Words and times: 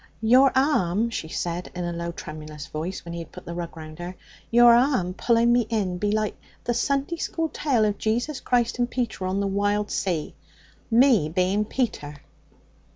'Your 0.19 0.51
arm,' 0.57 1.11
she 1.11 1.27
said 1.27 1.69
in 1.75 1.83
a 1.83 1.93
low 1.93 2.11
tremulous 2.11 2.65
voice, 2.65 3.05
when 3.05 3.13
he 3.13 3.19
had 3.19 3.31
put 3.31 3.45
the 3.45 3.53
rug 3.53 3.77
round 3.77 3.99
her 3.99 4.15
'your 4.49 4.73
arm 4.73 5.13
pulling 5.13 5.53
me 5.53 5.67
in 5.69 5.99
be 5.99 6.11
like 6.11 6.35
the 6.63 6.73
Sunday 6.73 7.17
school 7.17 7.49
tale 7.49 7.85
of 7.85 7.99
Jesus 7.99 8.39
Christ 8.39 8.79
and 8.79 8.89
Peter 8.89 9.27
on 9.27 9.39
the 9.39 9.45
wild 9.45 9.91
sea 9.91 10.33
me 10.89 11.29
being 11.29 11.65
Peter.' 11.65 12.15